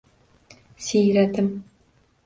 Siyratim. 0.87 1.57